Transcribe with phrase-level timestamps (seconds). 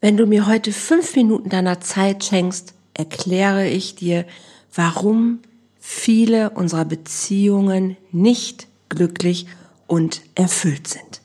[0.00, 4.24] Wenn du mir heute fünf Minuten deiner Zeit schenkst, erkläre ich dir,
[4.72, 5.40] warum
[5.80, 9.46] viele unserer Beziehungen nicht glücklich
[9.88, 11.20] und erfüllt sind.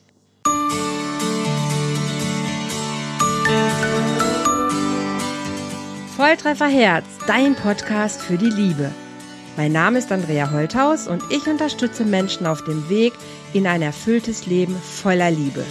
[6.16, 8.90] Volltreffer Herz, dein Podcast für die Liebe.
[9.56, 13.12] Mein Name ist Andrea Holthaus und ich unterstütze Menschen auf dem Weg
[13.52, 15.64] in ein erfülltes Leben voller Liebe.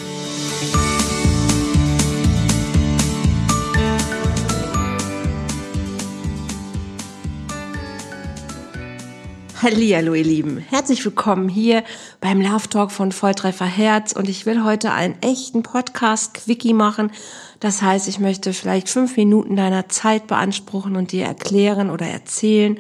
[9.64, 10.58] Hallo, ihr Lieben.
[10.58, 11.86] Herzlich willkommen hier
[12.20, 17.14] beim Love Talk von Volltreffer Herz und ich will heute einen echten Podcast Quickie machen.
[17.62, 22.78] Das heißt, ich möchte vielleicht fünf Minuten deiner Zeit beanspruchen und dir erklären oder erzählen,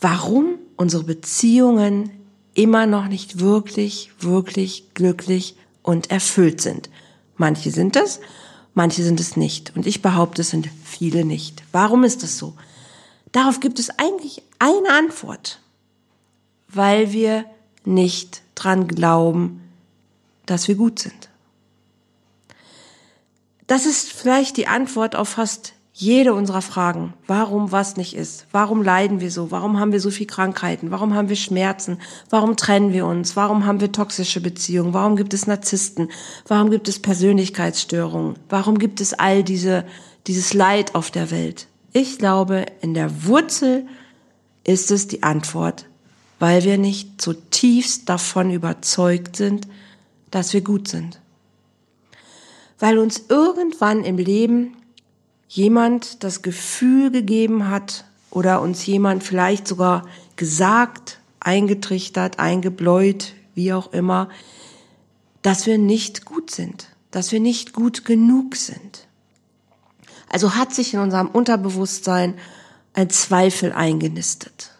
[0.00, 2.08] warum unsere Beziehungen
[2.54, 6.88] immer noch nicht wirklich, wirklich glücklich und erfüllt sind.
[7.36, 8.20] Manche sind es,
[8.72, 9.76] manche sind es nicht.
[9.76, 11.64] Und ich behaupte, es sind viele nicht.
[11.70, 12.54] Warum ist das so?
[13.32, 15.60] Darauf gibt es eigentlich eine Antwort
[16.76, 17.44] weil wir
[17.84, 19.60] nicht dran glauben,
[20.46, 21.28] dass wir gut sind.
[23.66, 27.14] Das ist vielleicht die Antwort auf fast jede unserer Fragen.
[27.28, 28.46] Warum was nicht ist?
[28.50, 29.52] Warum leiden wir so?
[29.52, 30.90] Warum haben wir so viel Krankheiten?
[30.90, 31.98] Warum haben wir Schmerzen?
[32.28, 33.36] Warum trennen wir uns?
[33.36, 34.92] Warum haben wir toxische Beziehungen?
[34.92, 36.10] Warum gibt es Narzissten?
[36.48, 38.34] Warum gibt es Persönlichkeitsstörungen?
[38.48, 39.84] Warum gibt es all diese,
[40.26, 41.68] dieses Leid auf der Welt?
[41.92, 43.86] Ich glaube, in der Wurzel
[44.64, 45.86] ist es die Antwort,
[46.44, 49.66] weil wir nicht zutiefst davon überzeugt sind,
[50.30, 51.18] dass wir gut sind.
[52.78, 54.76] Weil uns irgendwann im Leben
[55.48, 60.06] jemand das Gefühl gegeben hat oder uns jemand vielleicht sogar
[60.36, 64.28] gesagt, eingetrichtert, eingebläut, wie auch immer,
[65.40, 69.06] dass wir nicht gut sind, dass wir nicht gut genug sind.
[70.28, 72.34] Also hat sich in unserem Unterbewusstsein
[72.92, 74.73] ein Zweifel eingenistet.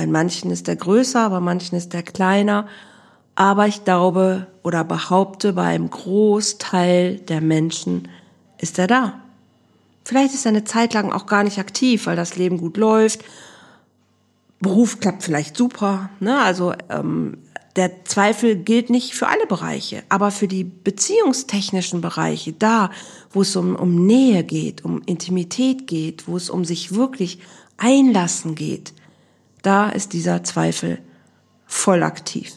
[0.00, 2.66] Bei manchen ist er größer, bei manchen ist er kleiner.
[3.34, 8.08] Aber ich glaube oder behaupte, bei einem Großteil der Menschen
[8.56, 9.20] ist er da.
[10.02, 13.22] Vielleicht ist er eine Zeit lang auch gar nicht aktiv, weil das Leben gut läuft.
[14.58, 16.08] Beruf klappt vielleicht super.
[16.18, 16.40] Ne?
[16.40, 17.36] Also ähm,
[17.76, 22.88] der Zweifel gilt nicht für alle Bereiche, aber für die beziehungstechnischen Bereiche, da,
[23.32, 27.40] wo es um, um Nähe geht, um Intimität geht, wo es um sich wirklich
[27.76, 28.94] einlassen geht,
[29.62, 30.98] da ist dieser Zweifel
[31.66, 32.52] voll aktiv.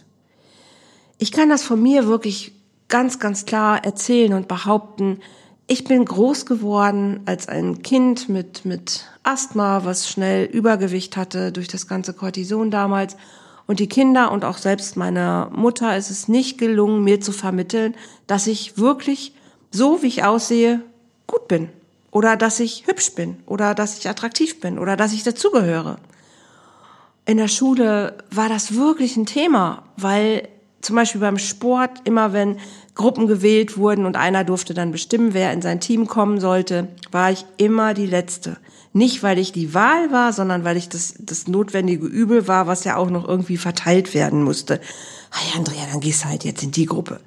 [1.17, 2.53] Ich kann das von mir wirklich
[2.89, 5.19] ganz, ganz klar erzählen und behaupten,
[5.67, 11.69] ich bin groß geworden als ein Kind mit, mit Asthma, was schnell Übergewicht hatte durch
[11.69, 13.15] das ganze Cortison damals.
[13.65, 17.95] Und die Kinder und auch selbst meiner Mutter ist es nicht gelungen, mir zu vermitteln,
[18.27, 19.33] dass ich wirklich
[19.71, 20.81] so, wie ich aussehe,
[21.27, 21.69] gut bin.
[22.11, 23.37] Oder dass ich hübsch bin.
[23.45, 24.77] Oder dass ich attraktiv bin.
[24.77, 25.97] Oder dass ich dazugehöre
[27.25, 30.47] in der Schule war das wirklich ein Thema, weil
[30.81, 32.57] zum Beispiel beim Sport immer wenn
[32.95, 37.31] Gruppen gewählt wurden und einer durfte dann bestimmen, wer in sein Team kommen sollte, war
[37.31, 38.57] ich immer die Letzte.
[38.91, 42.83] Nicht, weil ich die Wahl war, sondern weil ich das, das notwendige Übel war, was
[42.83, 44.79] ja auch noch irgendwie verteilt werden musste.
[45.31, 47.19] Hey Andrea, dann gehst du halt jetzt in die Gruppe.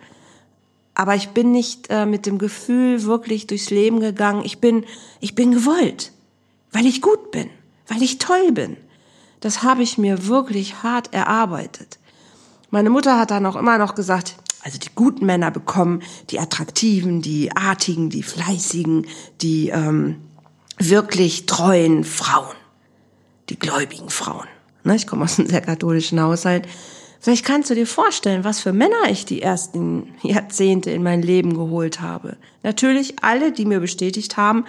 [0.94, 4.42] Aber ich bin nicht äh, mit dem Gefühl wirklich durchs Leben gegangen.
[4.44, 4.84] Ich bin,
[5.20, 6.12] ich bin gewollt,
[6.70, 7.50] weil ich gut bin,
[7.88, 8.76] weil ich toll bin
[9.40, 11.98] das habe ich mir wirklich hart erarbeitet.
[12.70, 17.22] Meine Mutter hat dann auch immer noch gesagt, also die guten Männer bekommen die attraktiven,
[17.22, 19.06] die artigen, die fleißigen,
[19.40, 20.16] die ähm,
[20.78, 22.56] wirklich treuen Frauen,
[23.48, 24.48] die gläubigen Frauen.
[24.82, 26.66] Ne, ich komme aus einem sehr katholischen Haushalt.
[27.20, 31.54] Vielleicht kannst du dir vorstellen, was für Männer ich die ersten Jahrzehnte in mein Leben
[31.54, 32.36] geholt habe.
[32.62, 34.64] Natürlich alle, die mir bestätigt haben,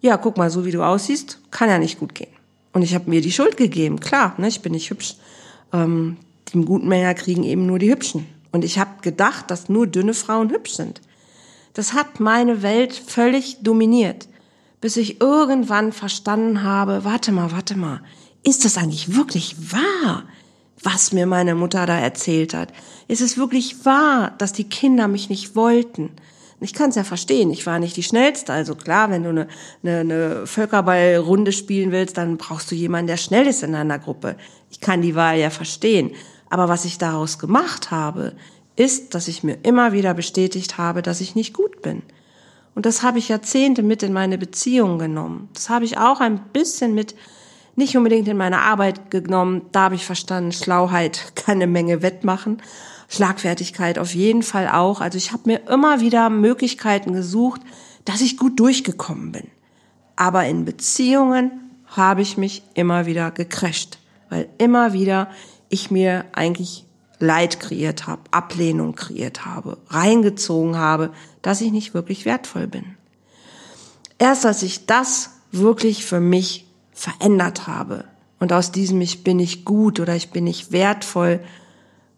[0.00, 2.28] ja, guck mal, so wie du aussiehst, kann ja nicht gut gehen.
[2.74, 5.14] Und ich habe mir die Schuld gegeben, klar, ne, ich bin nicht hübsch.
[5.72, 6.18] Ähm,
[6.52, 8.26] die guten Männer kriegen eben nur die Hübschen.
[8.52, 11.00] Und ich habe gedacht, dass nur dünne Frauen hübsch sind.
[11.72, 14.28] Das hat meine Welt völlig dominiert,
[14.80, 18.00] bis ich irgendwann verstanden habe, warte mal, warte mal,
[18.42, 20.24] ist das eigentlich wirklich wahr,
[20.82, 22.72] was mir meine Mutter da erzählt hat?
[23.08, 26.10] Ist es wirklich wahr, dass die Kinder mich nicht wollten?
[26.64, 28.52] Ich kann es ja verstehen, ich war nicht die Schnellste.
[28.52, 29.48] Also klar, wenn du eine,
[29.82, 34.36] eine, eine Völkerballrunde spielen willst, dann brauchst du jemanden, der schnell ist in einer Gruppe.
[34.70, 36.12] Ich kann die Wahl ja verstehen.
[36.48, 38.32] Aber was ich daraus gemacht habe,
[38.76, 42.02] ist, dass ich mir immer wieder bestätigt habe, dass ich nicht gut bin.
[42.74, 45.48] Und das habe ich Jahrzehnte mit in meine Beziehung genommen.
[45.52, 47.14] Das habe ich auch ein bisschen mit,
[47.76, 49.62] nicht unbedingt in meine Arbeit genommen.
[49.72, 52.62] Da habe ich verstanden, Schlauheit kann eine Menge wettmachen.
[53.14, 55.00] Schlagfertigkeit auf jeden Fall auch.
[55.00, 57.60] Also ich habe mir immer wieder Möglichkeiten gesucht,
[58.04, 59.46] dass ich gut durchgekommen bin.
[60.16, 61.50] Aber in Beziehungen
[61.86, 65.30] habe ich mich immer wieder gecrasht, weil immer wieder
[65.68, 66.84] ich mir eigentlich
[67.20, 71.12] Leid kreiert habe, Ablehnung kreiert habe, reingezogen habe,
[71.42, 72.96] dass ich nicht wirklich wertvoll bin.
[74.18, 78.04] Erst als ich das wirklich für mich verändert habe
[78.40, 81.40] und aus diesem ich bin nicht gut oder ich bin nicht wertvoll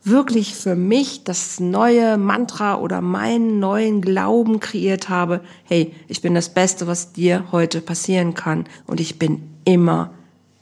[0.06, 6.34] wirklich für mich das neue Mantra oder meinen neuen Glauben kreiert habe, hey, ich bin
[6.34, 10.12] das Beste, was dir heute passieren kann und ich bin immer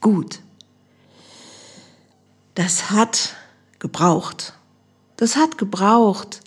[0.01, 0.41] gut.
[2.55, 3.35] Das hat
[3.79, 4.53] gebraucht.
[5.17, 6.41] Das hat gebraucht,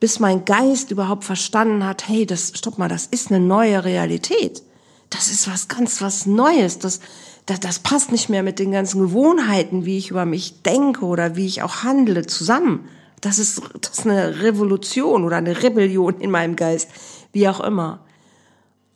[0.00, 4.62] bis mein Geist überhaupt verstanden hat, hey, das, stopp mal, das ist eine neue Realität.
[5.10, 6.78] Das ist was ganz was Neues.
[6.78, 7.00] Das,
[7.46, 11.36] das, das passt nicht mehr mit den ganzen Gewohnheiten, wie ich über mich denke oder
[11.36, 12.88] wie ich auch handle, zusammen.
[13.20, 16.88] Das ist, das ist eine Revolution oder eine Rebellion in meinem Geist,
[17.32, 18.00] wie auch immer.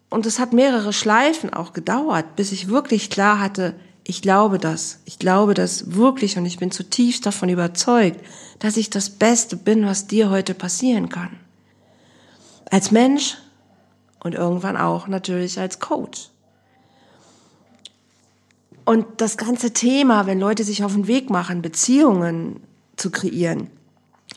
[0.09, 3.75] Und es hat mehrere Schleifen auch gedauert, bis ich wirklich klar hatte,
[4.09, 8.25] ich glaube das, ich glaube das wirklich und ich bin zutiefst davon überzeugt,
[8.61, 11.41] dass ich das Beste bin, was dir heute passieren kann.
[12.71, 13.37] Als Mensch
[14.23, 16.31] und irgendwann auch natürlich als Coach.
[18.87, 22.61] Und das ganze Thema, wenn Leute sich auf den Weg machen, Beziehungen
[22.95, 23.69] zu kreieren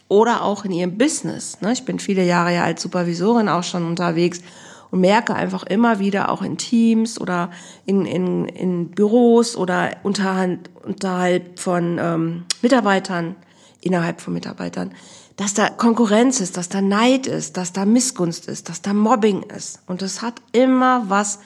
[0.08, 1.62] oder auch in ihrem Business.
[1.62, 1.72] Ne?
[1.72, 4.42] Ich bin viele Jahre ja als Supervisorin auch schon unterwegs
[4.90, 7.52] und merke einfach immer wieder auch in Teams oder
[7.86, 13.36] in, in, in Büros oder unterhalb, unterhalb von ähm, Mitarbeitern,
[13.82, 14.96] innerhalb von Mitarbeitern,
[15.38, 19.44] dass da Konkurrenz ist, dass da Neid ist, dass da Missgunst ist, dass da Mobbing
[19.44, 19.80] ist.
[19.86, 21.38] Und das hat immer was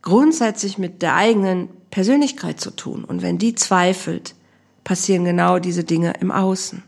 [0.00, 3.04] grundsätzlich mit der eigenen Persönlichkeit zu tun.
[3.04, 4.34] Und wenn die zweifelt,
[4.82, 6.82] passieren genau diese Dinge im Außen.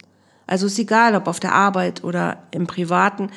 [0.48, 3.30] Also ist egal, ob auf der Arbeit oder im Privaten,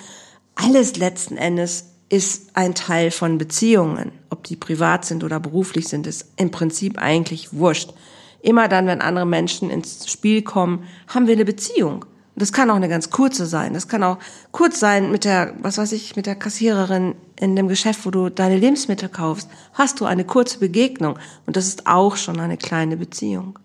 [0.56, 4.12] alles letzten Endes ist ein Teil von Beziehungen.
[4.30, 7.94] Ob die privat sind oder beruflich sind, ist im Prinzip eigentlich wurscht.
[8.42, 12.06] Immer dann, wenn andere Menschen ins Spiel kommen, haben wir eine Beziehung.
[12.40, 13.74] Das kann auch eine ganz kurze sein.
[13.74, 14.20] Das kann auch
[14.52, 18.30] kurz sein mit der, was weiß ich, mit der Kassiererin in dem Geschäft, wo du
[18.30, 19.50] deine Lebensmittel kaufst.
[19.74, 21.18] Hast du eine kurze Begegnung.
[21.48, 23.58] Und das ist auch schon eine kleine Beziehung.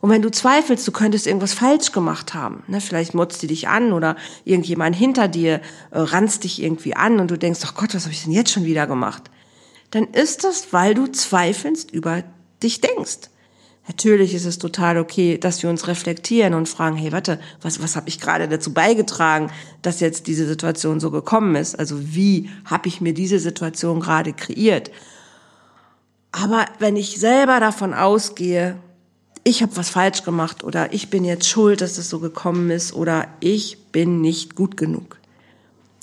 [0.00, 3.68] Und wenn du zweifelst, du könntest irgendwas falsch gemacht haben, ne, vielleicht motzt die dich
[3.68, 5.60] an oder irgendjemand hinter dir
[5.90, 8.52] äh, ranzt dich irgendwie an und du denkst, ach Gott, was habe ich denn jetzt
[8.52, 9.24] schon wieder gemacht?
[9.90, 12.22] Dann ist das, weil du zweifelst über
[12.62, 13.28] dich denkst.
[13.86, 17.96] Natürlich ist es total okay, dass wir uns reflektieren und fragen, hey, warte, was, was
[17.96, 19.50] habe ich gerade dazu beigetragen,
[19.82, 21.78] dass jetzt diese Situation so gekommen ist?
[21.78, 24.90] Also wie habe ich mir diese Situation gerade kreiert?
[26.32, 28.76] Aber wenn ich selber davon ausgehe,
[29.44, 32.94] ich habe was falsch gemacht oder ich bin jetzt schuld, dass es so gekommen ist
[32.94, 35.18] oder ich bin nicht gut genug,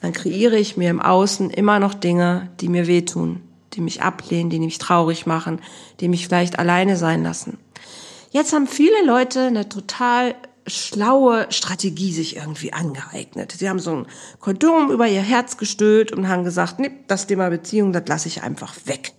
[0.01, 3.41] dann kreiere ich mir im Außen immer noch Dinge, die mir wehtun,
[3.73, 5.59] die mich ablehnen, die mich traurig machen,
[5.99, 7.57] die mich vielleicht alleine sein lassen.
[8.31, 10.35] Jetzt haben viele Leute eine total
[10.65, 13.51] schlaue Strategie sich irgendwie angeeignet.
[13.51, 14.07] Sie haben so ein
[14.39, 18.41] Kondom über ihr Herz gestülpt und haben gesagt, nee, das Thema Beziehung, das lasse ich
[18.41, 19.11] einfach weg.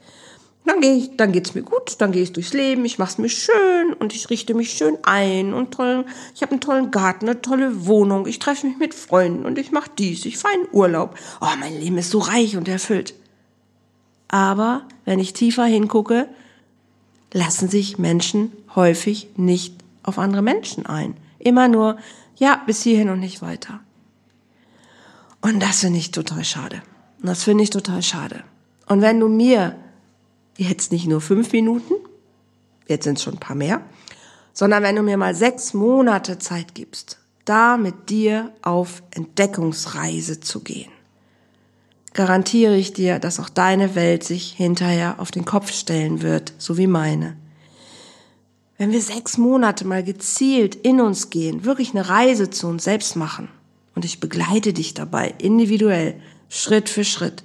[0.65, 3.29] Dann gehe ich, dann geht's mir gut, dann gehe ich durchs Leben, ich mach's mir
[3.29, 7.43] schön und ich richte mich schön ein und toll, ich habe einen tollen Garten, eine
[7.43, 11.19] tolle Wohnung, ich treffe mich mit Freunden und ich mache dies, ich fahre in Urlaub.
[11.41, 13.13] Oh, mein Leben ist so reich und erfüllt.
[14.29, 16.29] Aber wenn ich tiefer hingucke,
[17.33, 21.17] lassen sich Menschen häufig nicht auf andere Menschen ein.
[21.39, 21.97] Immer nur,
[22.37, 23.81] ja, bis hierhin und nicht weiter.
[25.41, 26.83] Und das finde ich total schade.
[27.21, 28.45] Und das finde ich total schade.
[28.87, 29.77] Und wenn du mir
[30.57, 31.95] jetzt nicht nur fünf Minuten,
[32.87, 33.83] jetzt sind es schon ein paar mehr,
[34.53, 40.61] sondern wenn du mir mal sechs Monate Zeit gibst, da mit dir auf Entdeckungsreise zu
[40.61, 40.91] gehen,
[42.13, 46.77] garantiere ich dir, dass auch deine Welt sich hinterher auf den Kopf stellen wird, so
[46.77, 47.37] wie meine.
[48.79, 53.17] Wenn wir sechs Monate mal gezielt in uns gehen, wirklich eine Reise zu uns selbst
[53.17, 53.49] machen,
[53.95, 57.45] und ich begleite dich dabei individuell, Schritt für Schritt,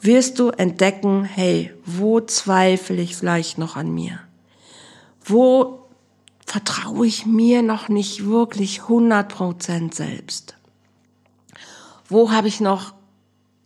[0.00, 4.20] wirst du entdecken, hey, wo zweifle ich vielleicht noch an mir?
[5.24, 5.86] Wo
[6.46, 10.56] vertraue ich mir noch nicht wirklich 100% selbst?
[12.08, 12.92] Wo habe ich noch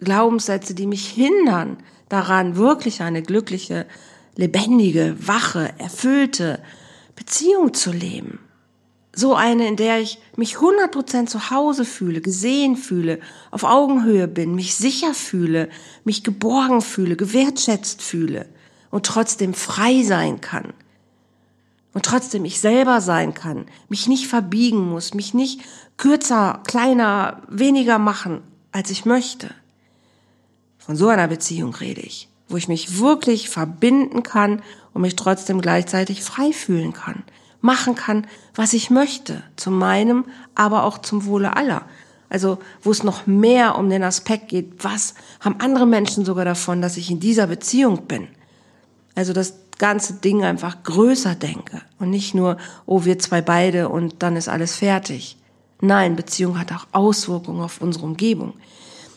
[0.01, 3.87] Glaubenssätze, die mich hindern daran, wirklich eine glückliche,
[4.37, 6.61] lebendige, wache, erfüllte
[7.17, 8.39] Beziehung zu leben.
[9.17, 13.21] So eine, in der ich mich 100% zu Hause fühle, gesehen fühle,
[13.53, 15.69] auf Augenhöhe bin, mich sicher fühle,
[16.05, 18.47] mich geborgen fühle, gewertschätzt fühle
[18.91, 20.73] und trotzdem frei sein kann.
[21.93, 25.61] Und trotzdem ich selber sein kann, mich nicht verbiegen muss, mich nicht
[25.97, 29.55] kürzer, kleiner, weniger machen, als ich möchte
[30.85, 34.63] Von so einer Beziehung rede ich, wo ich mich wirklich verbinden kann
[34.93, 37.25] und mich trotzdem gleichzeitig frei fühlen kann,
[37.63, 41.87] machen kann, was ich möchte, zu meinem, aber auch zum Wohle aller.
[42.29, 46.83] Also wo es noch mehr um den Aspekt geht, was haben andere Menschen sogar davon,
[46.83, 48.29] dass ich in dieser Beziehung bin.
[49.15, 54.23] Also das ganze Ding einfach größer denke und nicht nur, oh, wir zwei beide und
[54.23, 55.39] dann ist alles fertig.
[55.81, 58.53] Nein, Beziehung hat auch Auswirkungen auf unsere Umgebung.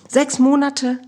[0.07, 0.99] Sechs Monate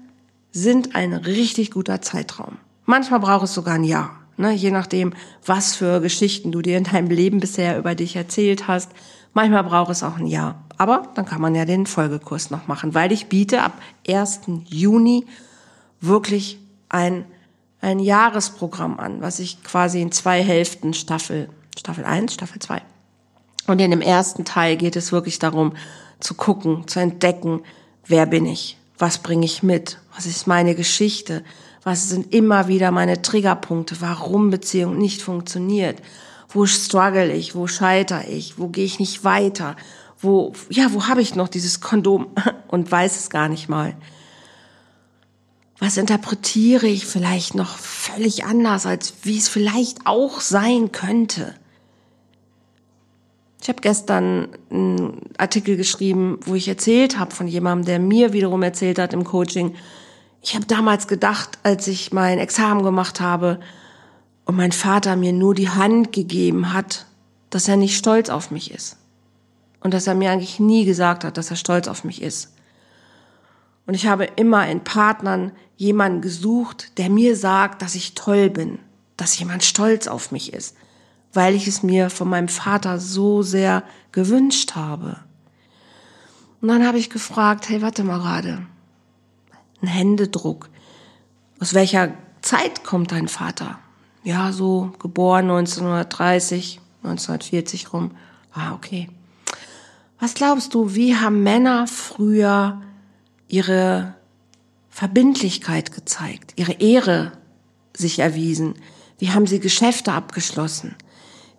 [0.51, 2.57] sind ein richtig guter Zeitraum.
[2.85, 4.51] Manchmal braucht es sogar ein Jahr, ne?
[4.51, 5.13] je nachdem,
[5.45, 8.91] was für Geschichten du dir in deinem Leben bisher über dich erzählt hast.
[9.33, 10.63] Manchmal braucht es auch ein Jahr.
[10.77, 13.73] Aber dann kann man ja den Folgekurs noch machen, weil ich biete ab
[14.07, 14.41] 1.
[14.65, 15.25] Juni
[16.01, 17.25] wirklich ein,
[17.81, 22.81] ein Jahresprogramm an, was ich quasi in zwei Hälften Staffel, Staffel 1, Staffel 2.
[23.67, 25.73] Und in dem ersten Teil geht es wirklich darum,
[26.19, 27.61] zu gucken, zu entdecken,
[28.07, 28.78] wer bin ich?
[28.99, 29.97] Was bringe ich mit?
[30.13, 31.43] Was ist meine Geschichte?
[31.83, 33.95] Was sind immer wieder meine Triggerpunkte?
[34.01, 36.01] Warum Beziehung nicht funktioniert?
[36.49, 37.55] Wo struggle ich?
[37.55, 38.59] Wo scheitere ich?
[38.59, 39.77] Wo gehe ich nicht weiter?
[40.19, 42.27] Wo, ja, wo habe ich noch dieses Kondom
[42.67, 43.95] und weiß es gar nicht mal?
[45.79, 51.55] Was interpretiere ich vielleicht noch völlig anders, als wie es vielleicht auch sein könnte?
[53.61, 58.63] Ich habe gestern einen Artikel geschrieben, wo ich erzählt habe von jemandem, der mir wiederum
[58.63, 59.75] erzählt hat im Coaching,
[60.41, 63.59] ich habe damals gedacht, als ich mein Examen gemacht habe
[64.45, 67.07] und mein Vater mir nur die Hand gegeben hat,
[67.49, 68.95] dass er nicht stolz auf mich ist.
[69.81, 72.53] Und dass er mir eigentlich nie gesagt hat, dass er stolz auf mich ist.
[73.85, 78.79] Und ich habe immer in Partnern jemanden gesucht, der mir sagt, dass ich toll bin,
[79.17, 80.75] dass jemand stolz auf mich ist
[81.33, 85.17] weil ich es mir von meinem Vater so sehr gewünscht habe.
[86.62, 88.65] Und dann habe ich gefragt, hey, warte mal gerade,
[89.81, 90.69] ein Händedruck.
[91.59, 93.79] Aus welcher Zeit kommt dein Vater?
[94.24, 98.12] Ja, so geboren 1930, 1940 rum.
[98.51, 99.09] Ah, okay.
[100.19, 102.81] Was glaubst du, wie haben Männer früher
[103.48, 104.15] ihre
[104.89, 107.31] Verbindlichkeit gezeigt, ihre Ehre
[107.95, 108.74] sich erwiesen?
[109.17, 110.95] Wie haben sie Geschäfte abgeschlossen?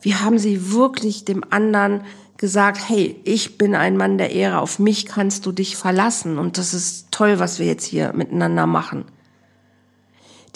[0.00, 2.02] Wie haben sie wirklich dem anderen
[2.36, 6.56] gesagt, hey, ich bin ein Mann der Ehre, auf mich kannst du dich verlassen und
[6.56, 9.04] das ist toll, was wir jetzt hier miteinander machen.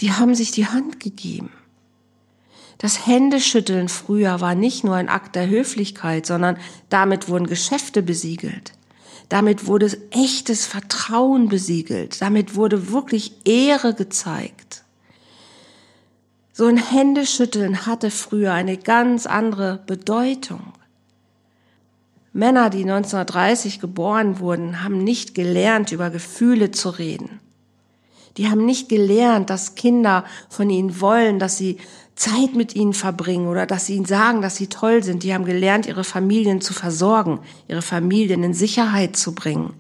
[0.01, 1.51] Die haben sich die Hand gegeben.
[2.79, 6.57] Das Händeschütteln früher war nicht nur ein Akt der Höflichkeit, sondern
[6.89, 8.73] damit wurden Geschäfte besiegelt.
[9.29, 12.21] Damit wurde echtes Vertrauen besiegelt.
[12.21, 14.64] Damit wurde wirklich Ehre gezeigt.
[16.57, 20.73] So ein Händeschütteln hatte früher eine ganz andere Bedeutung.
[22.33, 27.41] Männer, die 1930 geboren wurden, haben nicht gelernt, über Gefühle zu reden.
[28.37, 31.79] Die haben nicht gelernt, dass Kinder von ihnen wollen, dass sie
[32.15, 35.25] Zeit mit ihnen verbringen oder dass sie ihnen sagen, dass sie toll sind.
[35.25, 39.73] Die haben gelernt, ihre Familien zu versorgen, ihre Familien in Sicherheit zu bringen.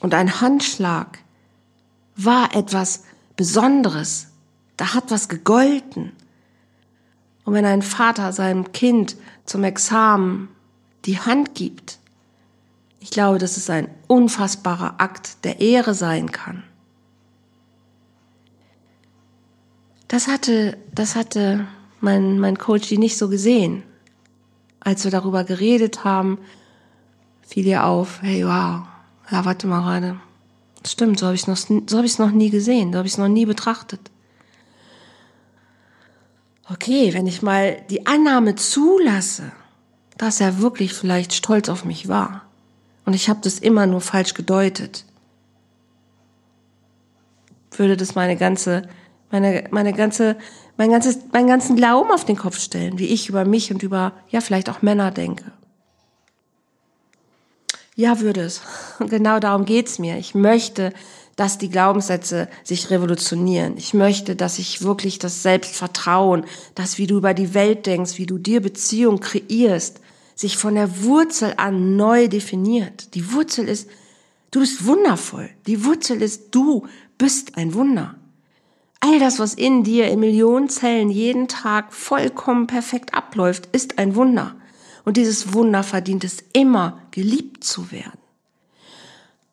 [0.00, 1.20] Und ein Handschlag
[2.16, 3.04] war etwas
[3.36, 4.33] Besonderes,
[4.76, 6.12] da hat was gegolten.
[7.44, 10.48] Und wenn ein Vater seinem Kind zum Examen
[11.04, 11.98] die Hand gibt,
[13.00, 16.62] ich glaube, dass es ein unfassbarer Akt der Ehre sein kann.
[20.08, 21.66] Das hatte, das hatte
[22.00, 23.82] mein, mein Coach nicht so gesehen.
[24.80, 26.38] Als wir darüber geredet haben,
[27.42, 28.86] fiel ihr auf, hey, wow,
[29.30, 30.18] ja, warte mal gerade.
[30.86, 33.18] Stimmt, so habe ich es noch, so hab noch nie gesehen, so habe ich es
[33.18, 34.10] noch nie betrachtet
[36.70, 39.52] okay, wenn ich mal die Annahme zulasse,
[40.16, 42.42] dass er wirklich vielleicht stolz auf mich war
[43.04, 45.04] und ich habe das immer nur falsch gedeutet,
[47.78, 48.88] würde das meine ganze,
[49.30, 50.36] meine, meine ganze,
[50.76, 54.12] mein ganzes, meinen ganzen Glauben auf den Kopf stellen, wie ich über mich und über,
[54.30, 55.52] ja, vielleicht auch Männer denke.
[57.96, 58.60] Ja, würde es.
[58.98, 60.16] Genau darum geht's mir.
[60.18, 60.92] Ich möchte,
[61.36, 63.76] dass die Glaubenssätze sich revolutionieren.
[63.76, 68.26] Ich möchte, dass ich wirklich das Selbstvertrauen, das, wie du über die Welt denkst, wie
[68.26, 70.00] du dir Beziehung kreierst,
[70.34, 73.14] sich von der Wurzel an neu definiert.
[73.14, 73.88] Die Wurzel ist,
[74.50, 75.50] du bist wundervoll.
[75.66, 76.86] Die Wurzel ist, du
[77.18, 78.16] bist ein Wunder.
[79.00, 84.16] All das, was in dir in Millionen Zellen jeden Tag vollkommen perfekt abläuft, ist ein
[84.16, 84.56] Wunder.
[85.04, 88.18] Und dieses Wunder verdient es immer, geliebt zu werden.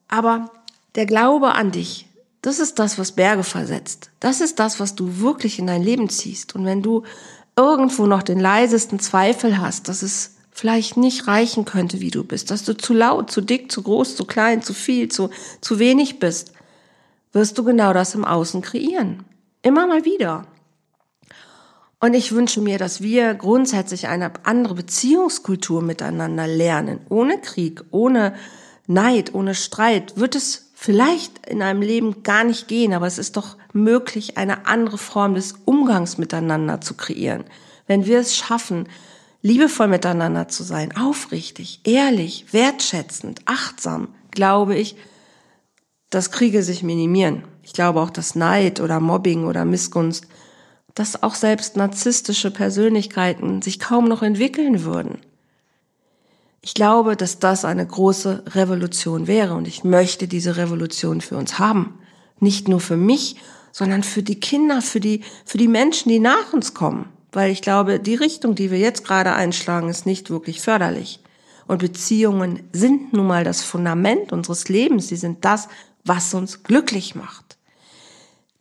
[0.08, 0.50] Aber
[0.96, 2.08] der Glaube an dich,
[2.42, 4.10] das ist das, was Berge versetzt.
[4.20, 6.56] Das ist das, was du wirklich in dein Leben ziehst.
[6.56, 7.04] Und wenn du
[7.56, 12.52] irgendwo noch den leisesten Zweifel hast, dass es vielleicht nicht reichen könnte, wie du bist,
[12.52, 15.30] dass du zu laut, zu dick, zu groß, zu klein, zu viel, zu,
[15.62, 16.52] zu wenig bist,
[17.32, 19.24] wirst du genau das im Außen kreieren.
[19.62, 20.48] Immer mal wieder.
[22.00, 27.00] Und ich wünsche mir, dass wir grundsätzlich eine andere Beziehungskultur miteinander lernen.
[27.10, 28.34] Ohne Krieg, ohne
[28.88, 33.38] Neid, ohne Streit wird es vielleicht in einem Leben gar nicht gehen, aber es ist
[33.38, 37.44] doch möglich, eine andere Form des Umgangs miteinander zu kreieren.
[37.86, 38.90] Wenn wir es schaffen,
[39.44, 44.96] liebevoll miteinander zu sein, aufrichtig, ehrlich, wertschätzend, achtsam, glaube ich,
[46.10, 47.44] dass Kriege sich minimieren.
[47.62, 50.26] Ich glaube auch, dass Neid oder Mobbing oder Missgunst,
[50.96, 55.20] dass auch selbst narzisstische Persönlichkeiten sich kaum noch entwickeln würden.
[56.64, 61.58] Ich glaube, dass das eine große Revolution wäre und ich möchte diese Revolution für uns
[61.58, 61.98] haben.
[62.40, 63.36] Nicht nur für mich,
[63.72, 67.10] sondern für die Kinder, für die, für die Menschen, die nach uns kommen.
[67.32, 71.20] Weil ich glaube, die Richtung, die wir jetzt gerade einschlagen, ist nicht wirklich förderlich.
[71.68, 75.08] Und Beziehungen sind nun mal das Fundament unseres Lebens.
[75.08, 75.68] Sie sind das,
[76.04, 77.58] was uns glücklich macht.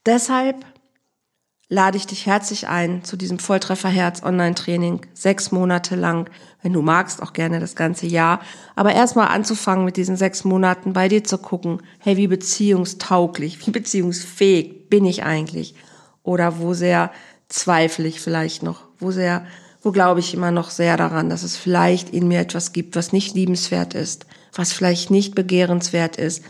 [0.07, 0.65] Deshalb
[1.71, 6.29] lade ich dich herzlich ein zu diesem Volltrefferherz Online-Training, sechs Monate lang,
[6.63, 8.41] wenn du magst, auch gerne das ganze Jahr.
[8.75, 13.71] Aber erstmal anzufangen mit diesen sechs Monaten bei dir zu gucken, hey, wie beziehungstauglich, wie
[13.71, 15.77] beziehungsfähig bin ich eigentlich?
[16.25, 17.13] Oder wo sehr
[17.49, 18.83] zweifle ich vielleicht noch?
[18.99, 19.47] Wo sehr,
[19.81, 23.13] wo glaube ich immer noch sehr daran, dass es vielleicht in mir etwas gibt, was
[23.13, 26.43] nicht liebenswert ist, was vielleicht nicht begehrenswert ist?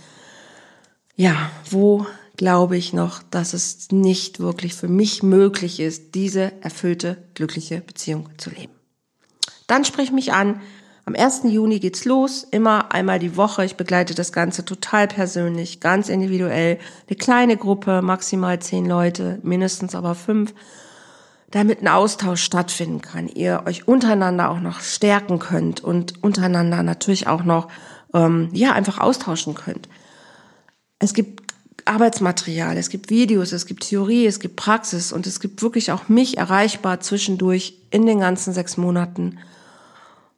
[1.14, 2.06] Ja, wo
[2.40, 8.30] glaube ich noch, dass es nicht wirklich für mich möglich ist, diese erfüllte, glückliche Beziehung
[8.38, 8.73] zu leben.
[9.66, 10.62] Dann sprich mich an.
[11.04, 11.42] Am 1.
[11.44, 13.66] Juni geht's los, immer einmal die Woche.
[13.66, 16.78] Ich begleite das Ganze total persönlich, ganz individuell.
[17.09, 20.54] Eine kleine Gruppe, maximal zehn Leute, mindestens aber fünf,
[21.50, 23.28] damit ein Austausch stattfinden kann.
[23.28, 27.68] Ihr euch untereinander auch noch stärken könnt und untereinander natürlich auch noch
[28.14, 29.90] ähm, ja einfach austauschen könnt.
[30.99, 31.50] Es gibt
[31.87, 36.08] Arbeitsmaterial, es gibt Videos, es gibt Theorie, es gibt Praxis und es gibt wirklich auch
[36.08, 39.38] mich erreichbar zwischendurch in den ganzen sechs Monaten.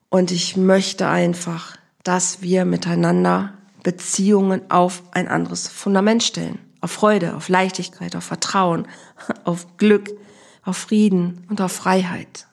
[0.09, 6.59] Und ich möchte einfach, dass wir miteinander Beziehungen auf ein anderes Fundament stellen.
[6.81, 8.87] Auf Freude, auf Leichtigkeit, auf Vertrauen,
[9.45, 10.11] auf Glück,
[10.65, 12.47] auf Frieden und auf Freiheit.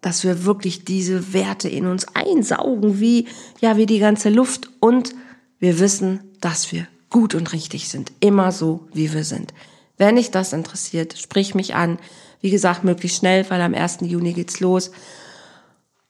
[0.00, 3.28] Dass wir wirklich diese Werte in uns einsaugen, wie,
[3.60, 5.14] ja, wie die ganze Luft und
[5.58, 8.12] wir wissen, dass wir gut und richtig sind.
[8.20, 9.52] Immer so, wie wir sind.
[9.98, 11.98] Wenn dich das interessiert, sprich mich an.
[12.40, 13.98] Wie gesagt, möglichst schnell, weil am 1.
[14.00, 14.92] Juni geht's los.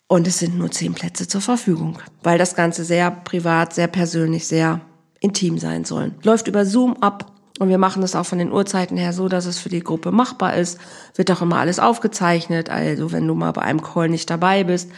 [0.07, 4.47] Und es sind nur zehn Plätze zur Verfügung, weil das Ganze sehr privat, sehr persönlich,
[4.47, 4.81] sehr
[5.21, 6.13] intim sein soll.
[6.23, 9.47] Läuft über Zoom ab und wir machen das auch von den Uhrzeiten her so, dass
[9.47, 10.79] es für die Gruppe machbar ist.
[11.15, 12.71] Wird auch immer alles aufgezeichnet.
[12.71, 14.91] Also wenn du mal bei einem Call nicht dabei bist,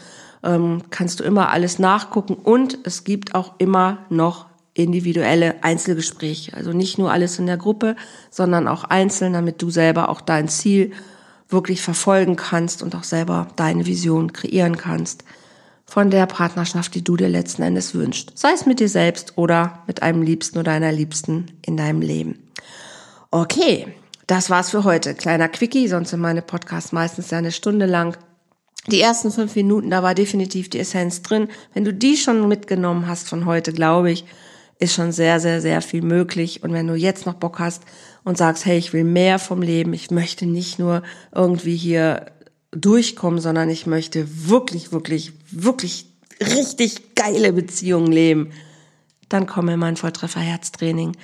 [0.45, 2.35] ähm, kannst du immer alles nachgucken.
[2.35, 6.54] Und es gibt auch immer noch individuelle Einzelgespräche.
[6.54, 7.96] Also nicht nur alles in der Gruppe,
[8.30, 10.92] sondern auch einzeln, damit du selber auch dein Ziel
[11.48, 15.24] wirklich verfolgen kannst und auch selber deine Vision kreieren kannst
[15.85, 18.38] von der Partnerschaft, die du dir letzten Endes wünschst.
[18.38, 22.48] Sei es mit dir selbst oder mit einem Liebsten oder einer Liebsten in deinem Leben.
[23.30, 23.88] Okay,
[24.26, 25.14] das war's für heute.
[25.14, 28.16] Kleiner Quickie, sonst sind meine Podcasts meistens ja eine Stunde lang.
[28.87, 31.48] Die ersten fünf Minuten, da war definitiv die Essenz drin.
[31.74, 34.24] Wenn du die schon mitgenommen hast von heute, glaube ich,
[34.83, 36.62] ist schon sehr, sehr, sehr viel möglich.
[36.62, 37.85] Und wenn du jetzt noch Bock hast
[38.25, 42.27] und sagst, hey, ich will mehr vom Leben, ich möchte nicht nur irgendwie hier
[42.73, 46.07] durchkommen, sondern ich möchte wirklich, wirklich, wirklich
[46.40, 48.51] richtig geile Beziehungen leben,
[49.29, 51.16] dann komm in mein Volltreffer Herztraining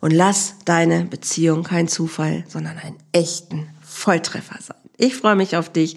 [0.00, 4.76] und lass deine Beziehung kein Zufall, sondern einen echten Volltreffer sein.
[4.96, 5.96] Ich freue mich auf dich.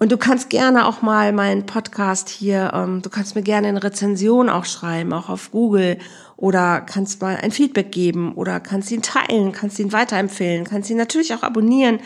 [0.00, 3.84] Und du kannst gerne auch mal meinen Podcast hier, ähm, du kannst mir gerne eine
[3.84, 5.98] Rezension auch schreiben, auch auf Google
[6.38, 10.96] oder kannst mal ein Feedback geben oder kannst ihn teilen, kannst ihn weiterempfehlen, kannst ihn
[10.96, 12.00] natürlich auch abonnieren,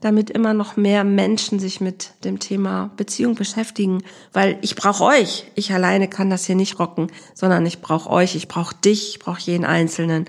[0.00, 5.50] damit immer noch mehr Menschen sich mit dem Thema Beziehung beschäftigen, weil ich brauche euch.
[5.56, 9.18] Ich alleine kann das hier nicht rocken, sondern ich brauche euch, ich brauche dich, ich
[9.18, 10.26] brauche jeden Einzelnen.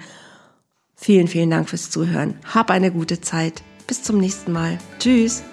[0.95, 2.39] Vielen, vielen Dank fürs Zuhören.
[2.51, 3.61] Hab eine gute Zeit.
[3.85, 4.79] Bis zum nächsten Mal.
[4.97, 5.43] Tschüss.